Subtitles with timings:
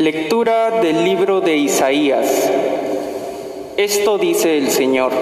[0.00, 2.50] Lectura del libro de Isaías.
[3.76, 5.12] Esto dice el Señor.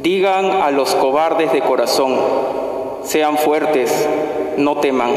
[0.00, 2.14] Digan a los cobardes de corazón,
[3.02, 4.08] sean fuertes,
[4.58, 5.10] no teman.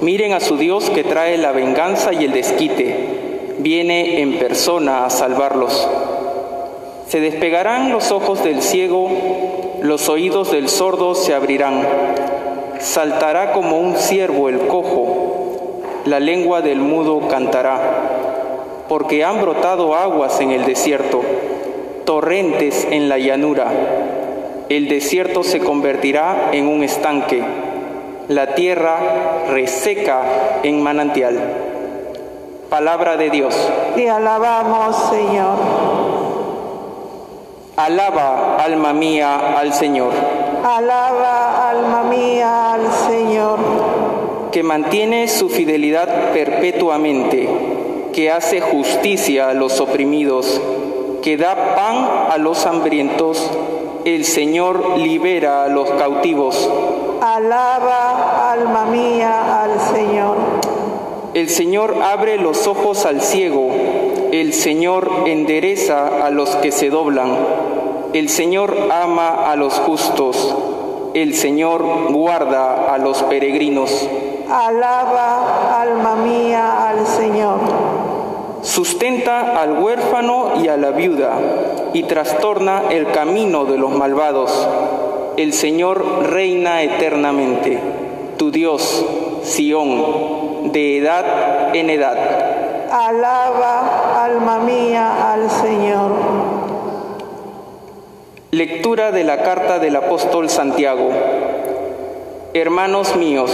[0.00, 3.56] Miren a su Dios que trae la venganza y el desquite.
[3.58, 5.86] Viene en persona a salvarlos.
[7.06, 9.10] Se despegarán los ojos del ciego,
[9.82, 11.86] los oídos del sordo se abrirán.
[12.80, 15.21] Saltará como un ciervo el cojo,
[16.04, 17.78] la lengua del mudo cantará,
[18.88, 21.20] porque han brotado aguas en el desierto,
[22.04, 23.68] torrentes en la llanura.
[24.68, 27.42] El desierto se convertirá en un estanque,
[28.28, 28.98] la tierra
[29.50, 30.22] reseca
[30.62, 31.38] en manantial.
[32.68, 33.54] Palabra de Dios.
[33.94, 35.56] Te alabamos, Señor.
[37.76, 40.12] Alaba, alma mía, al Señor.
[40.64, 43.58] Alaba, alma mía, al Señor.
[44.52, 47.48] Que mantiene su fidelidad perpetuamente,
[48.12, 50.60] que hace justicia a los oprimidos,
[51.22, 53.50] que da pan a los hambrientos.
[54.04, 56.70] El Señor libera a los cautivos.
[57.20, 60.36] Alaba, alma mía, al Señor.
[61.34, 63.70] El Señor abre los ojos al ciego
[64.32, 67.36] el Señor endereza a los que se doblan.
[68.14, 70.56] El Señor ama a los justos.
[71.12, 74.08] El Señor guarda a los peregrinos.
[74.52, 77.58] Alaba, alma mía, al Señor.
[78.60, 81.32] Sustenta al huérfano y a la viuda
[81.94, 84.68] y trastorna el camino de los malvados.
[85.38, 87.80] El Señor reina eternamente.
[88.36, 89.06] Tu Dios,
[89.42, 92.18] Sión, de edad en edad.
[92.92, 96.12] Alaba, alma mía, al Señor.
[98.50, 101.08] Lectura de la carta del apóstol Santiago.
[102.52, 103.50] Hermanos míos,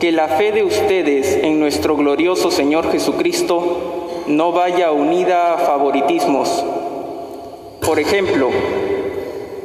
[0.00, 6.64] que la fe de ustedes en nuestro glorioso Señor Jesucristo no vaya unida a favoritismos.
[7.84, 8.48] Por ejemplo,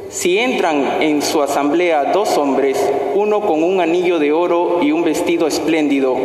[0.10, 2.78] si entran en su asamblea dos hombres,
[3.14, 6.18] uno con un anillo de oro y un vestido espléndido,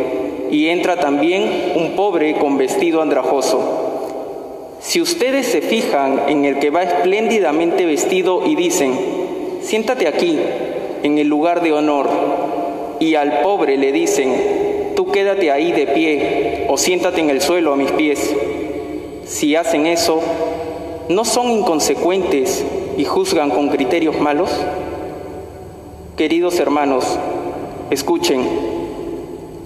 [0.51, 4.77] y entra también un pobre con vestido andrajoso.
[4.81, 8.93] Si ustedes se fijan en el que va espléndidamente vestido y dicen,
[9.61, 10.37] siéntate aquí,
[11.03, 12.09] en el lugar de honor,
[13.01, 17.73] y al pobre le dicen, tú quédate ahí de pie o siéntate en el suelo
[17.73, 18.33] a mis pies,
[19.25, 20.21] si hacen eso,
[21.09, 22.63] ¿no son inconsecuentes
[22.97, 24.51] y juzgan con criterios malos?
[26.15, 27.17] Queridos hermanos,
[27.89, 28.47] escuchen.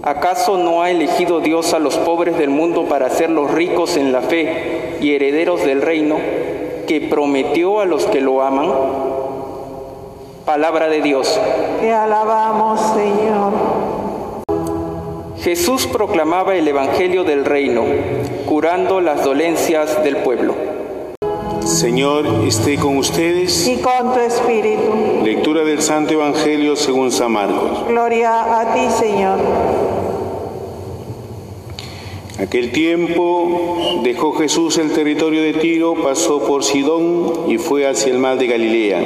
[0.01, 4.21] ¿Acaso no ha elegido Dios a los pobres del mundo para hacerlos ricos en la
[4.21, 6.17] fe y herederos del reino
[6.87, 8.69] que prometió a los que lo aman?
[10.45, 11.39] Palabra de Dios.
[11.81, 13.53] Te alabamos, Señor.
[15.41, 17.83] Jesús proclamaba el Evangelio del reino,
[18.45, 20.53] curando las dolencias del pueblo.
[21.63, 23.67] Señor, esté con ustedes.
[23.67, 25.23] Y con tu espíritu.
[25.23, 27.87] Lectura del Santo Evangelio según San Marcos.
[27.87, 29.39] Gloria a ti, Señor.
[32.39, 38.19] Aquel tiempo dejó Jesús el territorio de Tiro, pasó por Sidón y fue hacia el
[38.19, 39.03] mar de Galilea,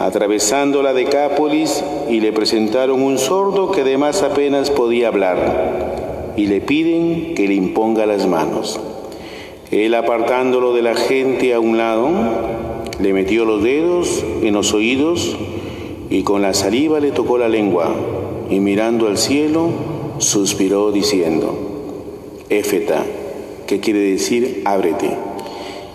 [0.00, 6.62] atravesando la Decápolis y le presentaron un sordo que además apenas podía hablar y le
[6.62, 8.80] piden que le imponga las manos.
[9.70, 12.08] Él apartándolo de la gente a un lado,
[12.98, 15.36] le metió los dedos en los oídos
[16.08, 17.94] y con la saliva le tocó la lengua
[18.48, 19.68] y mirando al cielo
[20.16, 21.54] suspiró diciendo,
[22.48, 23.04] Éfeta,
[23.66, 25.29] que quiere decir ábrete.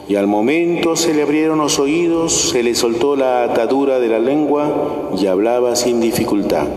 [0.07, 4.19] Y al momento se le abrieron los oídos, se le soltó la atadura de la
[4.19, 6.67] lengua y hablaba sin dificultad.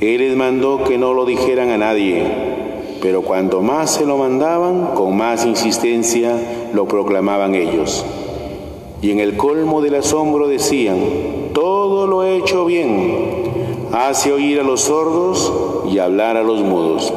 [0.00, 2.54] Él les mandó que no lo dijeran a nadie
[3.06, 8.04] pero cuanto más se lo mandaban, con más insistencia lo proclamaban ellos.
[9.02, 10.98] Y en el colmo del asombro decían,
[11.52, 15.52] todo lo he hecho bien, hace oír a los sordos
[15.88, 17.12] y hablar a los mudos.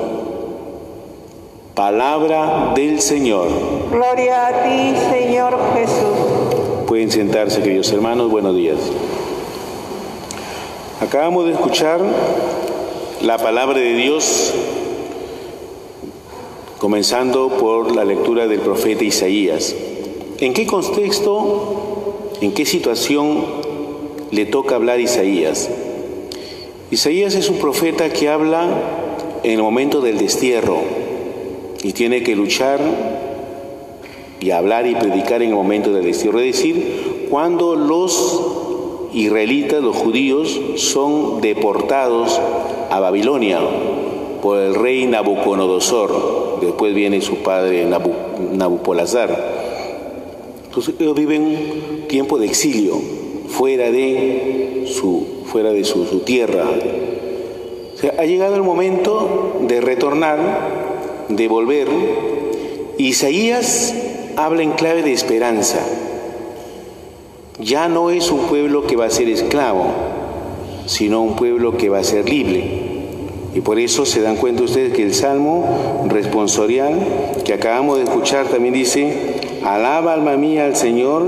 [1.80, 3.48] Palabra del Señor.
[3.90, 6.86] Gloria a ti, Señor Jesús.
[6.86, 8.76] Pueden sentarse, queridos hermanos, buenos días.
[11.00, 12.02] Acabamos de escuchar
[13.22, 14.54] la palabra de Dios
[16.80, 19.74] comenzando por la lectura del profeta Isaías.
[20.40, 23.46] ¿En qué contexto, en qué situación
[24.32, 25.70] le toca hablar Isaías?
[26.92, 28.68] Isaías es un profeta que habla
[29.44, 30.99] en el momento del destierro
[31.84, 32.80] y tiene que luchar
[34.40, 39.96] y hablar y predicar en el momento del destierro, es decir, cuando los israelitas, los
[39.96, 42.40] judíos, son deportados
[42.90, 43.60] a Babilonia
[44.42, 46.60] por el rey Nabucodonosor.
[46.62, 48.12] Después viene su padre Nabu,
[48.54, 49.60] Nabupolazar.
[50.66, 52.96] Entonces ellos viven tiempo de exilio,
[53.48, 56.66] fuera de su, fuera de su, tierra.
[58.18, 60.79] Ha llegado el momento de retornar,
[61.30, 61.88] de volver.
[62.98, 63.94] Isaías
[64.36, 65.80] habla en clave de esperanza.
[67.60, 69.86] Ya no es un pueblo que va a ser esclavo,
[70.86, 72.90] sino un pueblo que va a ser libre.
[73.54, 77.00] Y por eso se dan cuenta ustedes que el Salmo responsorial
[77.44, 81.26] que acabamos de escuchar también dice, alaba alma mía al Señor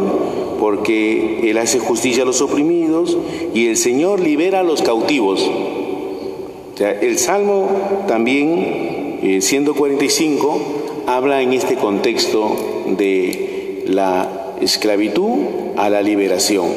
[0.59, 3.17] porque Él hace justicia a los oprimidos
[3.53, 5.41] y el Señor libera a los cautivos.
[5.41, 7.67] O sea, el Salmo
[8.07, 8.90] también,
[9.21, 10.59] eh, siendo 45,
[11.05, 12.55] habla en este contexto
[12.87, 15.39] de la esclavitud
[15.77, 16.67] a la liberación.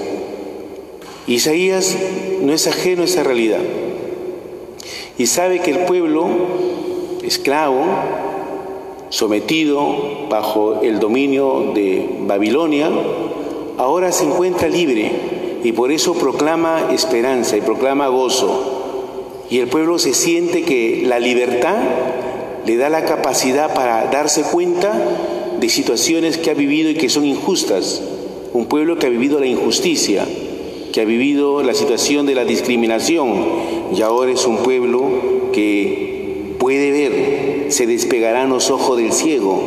[1.26, 1.96] Isaías
[2.42, 3.60] no es ajeno a esa realidad
[5.16, 6.26] y sabe que el pueblo
[7.22, 7.82] esclavo,
[9.08, 12.90] sometido bajo el dominio de Babilonia,
[13.78, 15.12] ahora se encuentra libre
[15.62, 18.72] y por eso proclama esperanza y proclama gozo.
[19.48, 21.76] Y el pueblo se siente que la libertad
[22.66, 24.92] le da la capacidad para darse cuenta
[25.60, 28.02] de situaciones que ha vivido y que son injustas.
[28.52, 30.26] Un pueblo que ha vivido la injusticia,
[30.92, 33.34] que ha vivido la situación de la discriminación
[33.94, 35.02] y ahora es un pueblo
[35.52, 39.60] que puede ver, se despegarán los ojos del ciego,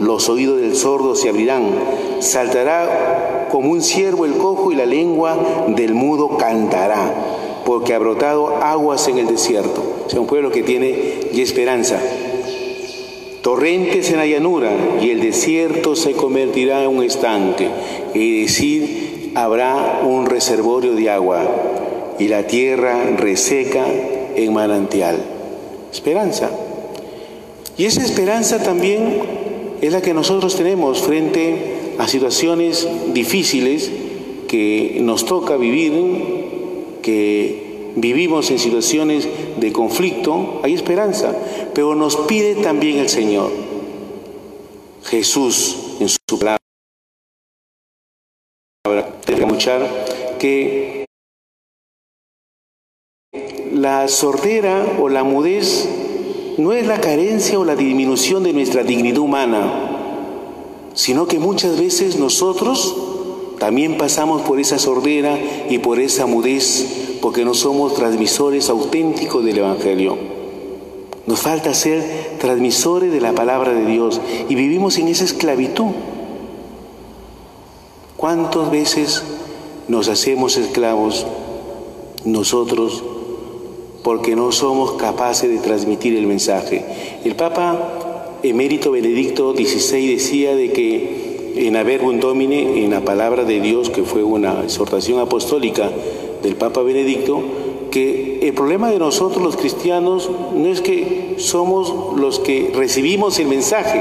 [0.00, 1.70] los oídos del sordo se abrirán,
[2.20, 5.36] saltará como un ciervo el cojo y la lengua
[5.68, 7.14] del mudo cantará,
[7.64, 9.82] porque ha brotado aguas en el desierto.
[10.06, 12.00] O sea, un pueblo que tiene esperanza.
[13.44, 17.68] Torrentes en la llanura y el desierto se convertirá en un estanque.
[18.14, 21.44] Y decir, habrá un reservorio de agua
[22.18, 23.84] y la tierra reseca
[24.34, 25.22] en manantial.
[25.92, 26.52] Esperanza.
[27.76, 29.18] Y esa esperanza también
[29.82, 31.56] es la que nosotros tenemos frente
[31.98, 33.90] a situaciones difíciles
[34.48, 35.92] que nos toca vivir,
[37.02, 37.63] que
[37.96, 41.34] vivimos en situaciones de conflicto, hay esperanza,
[41.74, 43.50] pero nos pide también el Señor.
[45.04, 46.58] Jesús en su palabra,
[49.28, 51.04] escuchar que
[53.72, 55.88] la sordera o la mudez
[56.58, 62.16] no es la carencia o la disminución de nuestra dignidad humana, sino que muchas veces
[62.16, 62.96] nosotros
[63.58, 65.38] también pasamos por esa sordera
[65.68, 70.18] y por esa mudez porque no somos transmisores auténticos del Evangelio.
[71.24, 75.92] Nos falta ser transmisores de la palabra de Dios y vivimos en esa esclavitud.
[78.18, 79.22] ¿Cuántas veces
[79.88, 81.26] nos hacemos esclavos
[82.26, 83.02] nosotros
[84.02, 86.84] porque no somos capaces de transmitir el mensaje?
[87.24, 93.62] El Papa emérito Benedicto XVI decía de que en Averbum Domine, en la palabra de
[93.62, 95.90] Dios, que fue una exhortación apostólica
[96.44, 97.42] del Papa Benedicto,
[97.90, 103.46] que el problema de nosotros los cristianos no es que somos los que recibimos el
[103.46, 104.00] mensaje,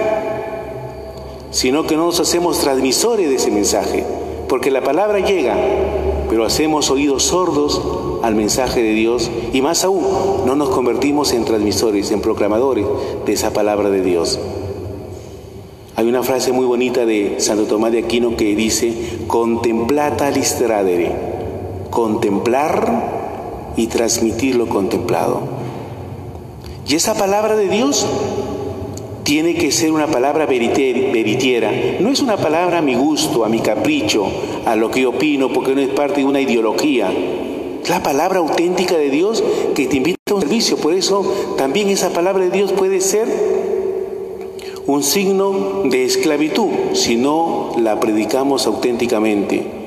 [1.52, 4.04] sino que no nos hacemos transmisores de ese mensaje,
[4.50, 5.56] porque la palabra llega,
[6.30, 7.82] pero hacemos oídos sordos
[8.24, 10.04] al mensaje de Dios y más aún,
[10.46, 12.86] no nos convertimos en transmisores, en proclamadores
[13.26, 14.40] de esa palabra de Dios.
[15.96, 18.94] Hay una frase muy bonita de Santo Tomás de Aquino que dice,
[19.28, 21.34] contemplata listradere,
[21.94, 25.42] contemplar y transmitir lo contemplado.
[26.88, 28.08] Y esa palabra de Dios
[29.22, 31.72] tiene que ser una palabra veritiera.
[32.00, 34.26] No es una palabra a mi gusto, a mi capricho,
[34.66, 37.12] a lo que opino, porque no es parte de una ideología.
[37.84, 39.44] Es la palabra auténtica de Dios
[39.76, 40.78] que te invita a un servicio.
[40.78, 41.24] Por eso
[41.58, 43.28] también esa palabra de Dios puede ser
[44.88, 49.83] un signo de esclavitud si no la predicamos auténticamente,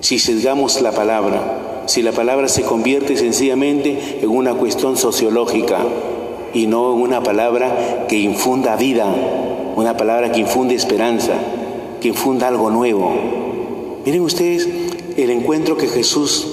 [0.00, 5.78] si sesgamos la palabra, si la palabra se convierte sencillamente en una cuestión sociológica
[6.54, 9.06] y no en una palabra que infunda vida,
[9.76, 11.34] una palabra que infunde esperanza,
[12.00, 13.12] que infunda algo nuevo.
[14.04, 14.68] Miren ustedes
[15.16, 16.46] el encuentro que Jesús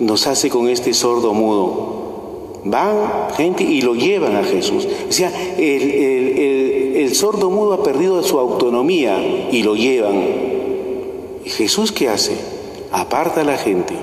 [0.00, 2.00] nos hace con este sordo mudo.
[2.64, 4.86] Van gente y lo llevan a Jesús.
[5.08, 10.22] O sea, el, sordo mudo ha perdido su autonomía y lo llevan.
[11.44, 12.59] ¿Y Jesús qué hace?
[12.92, 13.94] Aparta a la gente.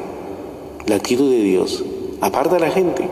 [0.86, 1.84] La actitud de Dios.
[2.22, 3.08] Aparta a la gente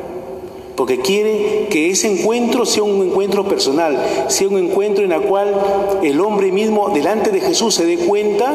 [0.75, 5.55] porque quiere que ese encuentro sea un encuentro personal, sea un encuentro en el cual
[6.03, 8.53] el hombre mismo delante de Jesús se dé cuenta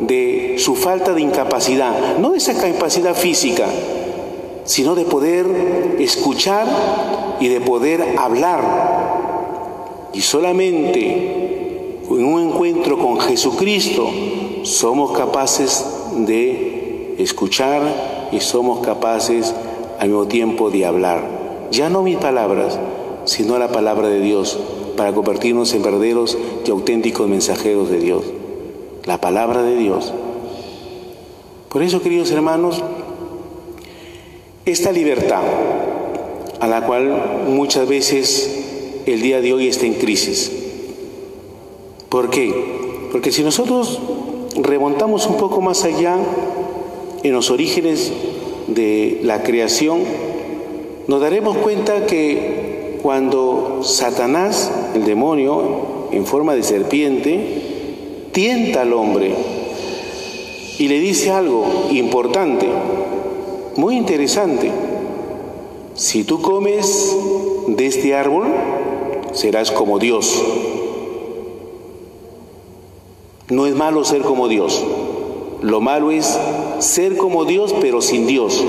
[0.00, 3.66] de su falta de incapacidad, no de esa capacidad física,
[4.64, 5.46] sino de poder
[6.00, 6.66] escuchar
[7.38, 10.10] y de poder hablar.
[10.12, 14.10] Y solamente en un encuentro con Jesucristo
[14.64, 19.54] somos capaces de escuchar y somos capaces
[19.98, 21.22] al mismo tiempo de hablar.
[21.70, 22.78] Ya no mis palabras,
[23.24, 24.58] sino la palabra de Dios,
[24.96, 28.24] para convertirnos en verdaderos y auténticos mensajeros de Dios.
[29.04, 30.12] La palabra de Dios.
[31.68, 32.82] Por eso, queridos hermanos,
[34.66, 35.42] esta libertad
[36.60, 40.52] a la cual muchas veces el día de hoy está en crisis.
[42.08, 43.08] ¿Por qué?
[43.12, 44.00] Porque si nosotros
[44.56, 46.16] remontamos un poco más allá
[47.22, 48.12] en los orígenes
[48.66, 50.00] de la creación,
[51.06, 59.34] nos daremos cuenta que cuando Satanás, el demonio, en forma de serpiente, tienta al hombre
[60.78, 62.66] y le dice algo importante,
[63.76, 64.70] muy interesante.
[65.94, 67.16] Si tú comes
[67.66, 68.48] de este árbol,
[69.32, 70.42] serás como Dios.
[73.50, 74.84] No es malo ser como Dios.
[75.60, 76.38] Lo malo es
[76.78, 78.64] ser como Dios pero sin Dios.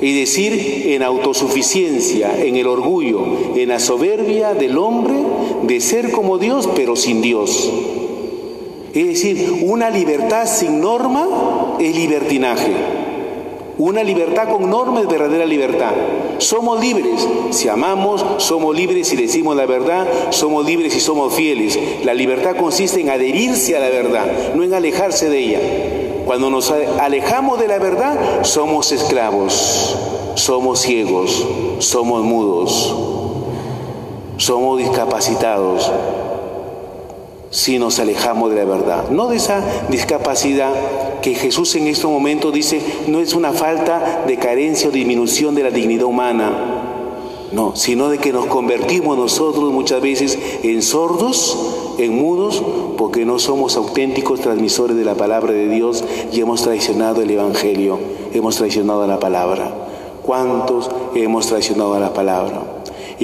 [0.00, 3.24] Y decir en autosuficiencia, en el orgullo,
[3.54, 5.14] en la soberbia del hombre
[5.62, 7.72] de ser como Dios pero sin Dios.
[8.92, 13.03] Es decir, una libertad sin norma es libertinaje.
[13.76, 15.92] Una libertad con norma es verdadera libertad.
[16.38, 21.78] Somos libres si amamos, somos libres si decimos la verdad, somos libres si somos fieles.
[22.04, 25.60] La libertad consiste en adherirse a la verdad, no en alejarse de ella.
[26.24, 29.96] Cuando nos alejamos de la verdad, somos esclavos,
[30.36, 31.44] somos ciegos,
[31.80, 32.94] somos mudos,
[34.36, 35.90] somos discapacitados
[37.54, 39.10] si nos alejamos de la verdad.
[39.10, 40.72] No de esa discapacidad
[41.22, 45.62] que Jesús en este momento dice no es una falta de carencia o disminución de
[45.62, 46.50] la dignidad humana,
[47.52, 51.56] no, sino de que nos convertimos nosotros muchas veces en sordos,
[51.98, 52.60] en mudos,
[52.98, 58.00] porque no somos auténticos transmisores de la palabra de Dios y hemos traicionado el Evangelio,
[58.32, 59.72] hemos traicionado la palabra.
[60.24, 62.73] ¿Cuántos hemos traicionado a la palabra?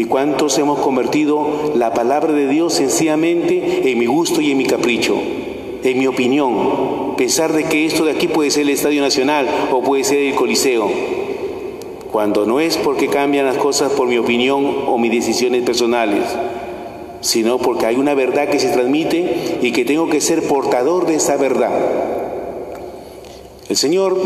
[0.01, 4.65] ¿Y cuántos hemos convertido la palabra de Dios sencillamente en mi gusto y en mi
[4.65, 5.15] capricho,
[5.85, 7.17] en mi opinión?
[7.19, 10.35] Pensar de que esto de aquí puede ser el Estadio Nacional o puede ser el
[10.35, 10.89] Coliseo.
[12.11, 16.25] Cuando no es porque cambian las cosas por mi opinión o mis decisiones personales,
[17.21, 21.17] sino porque hay una verdad que se transmite y que tengo que ser portador de
[21.17, 21.73] esa verdad.
[23.69, 24.19] El Señor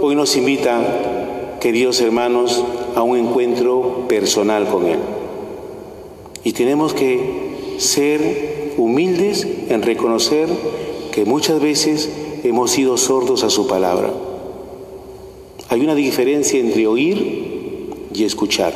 [0.00, 4.98] hoy nos invita, queridos hermanos, a un encuentro personal con Él.
[6.44, 10.48] Y tenemos que ser humildes en reconocer
[11.12, 12.08] que muchas veces
[12.44, 14.12] hemos sido sordos a su palabra.
[15.68, 18.74] Hay una diferencia entre oír y escuchar.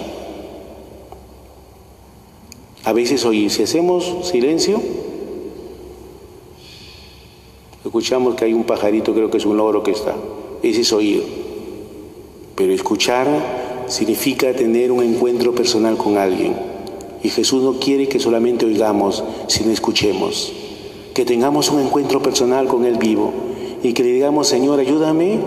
[2.85, 4.81] A veces oír, si hacemos silencio,
[7.85, 10.15] escuchamos que hay un pajarito, creo que es un loro que está.
[10.63, 11.25] Ese es oír.
[12.55, 16.55] Pero escuchar significa tener un encuentro personal con alguien.
[17.23, 20.53] Y Jesús no quiere que solamente oigamos, sino escuchemos.
[21.15, 23.33] Que tengamos un encuentro personal con Él vivo
[23.83, 25.39] y que le digamos, Señor, ayúdame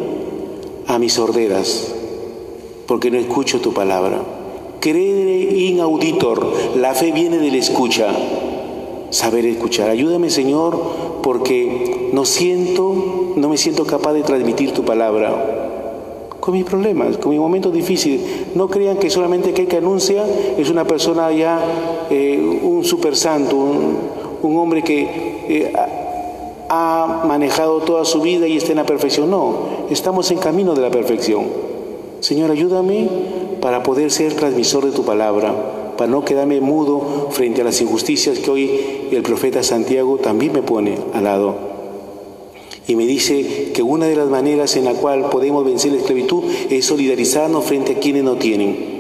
[0.88, 1.94] a mis sorderas,
[2.86, 4.22] porque no escucho tu palabra.
[4.80, 8.08] Cree in auditor, la fe viene de la escucha,
[9.10, 9.90] saber escuchar.
[9.90, 10.80] Ayúdame, Señor,
[11.24, 15.57] porque no siento, no me siento capaz de transmitir tu palabra
[16.48, 18.22] con mis problemas, con mis momentos difíciles.
[18.56, 20.24] No crean que solamente aquel que anuncia
[20.58, 21.60] es una persona ya,
[22.10, 25.02] eh, un super santo, un, hombre que
[25.50, 25.74] eh,
[26.70, 29.30] ha manejado toda su vida y está en la perfección.
[29.30, 29.56] No,
[29.90, 31.48] estamos en camino de la perfección.
[32.22, 33.10] Señor, ayúdame
[33.60, 35.54] para poder ser transmisor de tu palabra,
[35.98, 40.62] para no quedarme mudo frente a las injusticias que hoy el profeta Santiago también me
[40.62, 41.77] pone al lado.
[42.88, 46.44] Y me dice que una de las maneras en la cual podemos vencer la esclavitud
[46.70, 48.98] es solidarizarnos frente a quienes no tienen.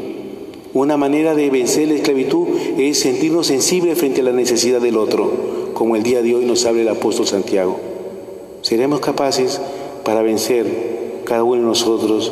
[0.73, 5.31] Una manera de vencer la esclavitud es sentirnos sensibles frente a la necesidad del otro,
[5.73, 7.79] como el día de hoy nos habla el apóstol Santiago.
[8.61, 9.61] Seremos capaces
[10.03, 12.31] para vencer cada uno de nosotros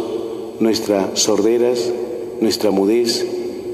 [0.60, 1.92] nuestras sorderas,
[2.42, 3.26] nuestra mudez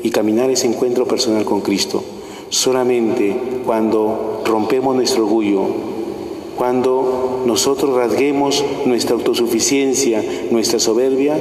[0.03, 2.03] y caminar ese encuentro personal con Cristo.
[2.49, 3.35] Solamente
[3.65, 5.90] cuando rompemos nuestro orgullo,
[6.61, 11.35] cuando nosotros rasguemos nuestra autosuficiencia, nuestra soberbia,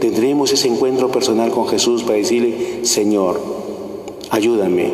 [0.00, 3.38] tendremos ese encuentro personal con Jesús para decirle, Señor,
[4.30, 4.90] ayúdame.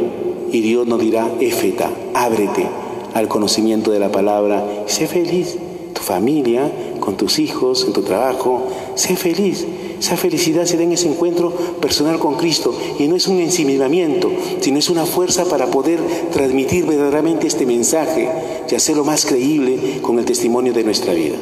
[0.51, 2.67] Y Dios nos dirá, éfeta, ábrete
[3.15, 5.57] al conocimiento de la palabra sé feliz.
[5.93, 8.67] Tu familia, con tus hijos, en tu trabajo.
[8.97, 9.65] Sé feliz.
[9.99, 11.51] Esa felicidad se da en ese encuentro
[11.81, 16.01] personal con Cristo y no es un ensimismamiento, sino es una fuerza para poder
[16.33, 18.31] transmitir verdaderamente este mensaje
[18.71, 21.37] y hacerlo más creíble con el testimonio de nuestra vida.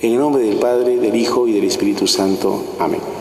[0.00, 2.62] En el nombre del Padre, del Hijo y del Espíritu Santo.
[2.78, 3.15] Amén.